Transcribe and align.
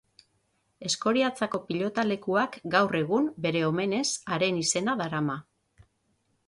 Eskoriatzako 0.89 1.59
pilotalekuak 1.67 2.57
gaur 2.77 2.99
egun, 3.03 3.31
bere 3.47 3.63
omenez, 3.69 4.05
haren 4.37 4.63
izena 4.67 4.99
darama. 5.05 5.39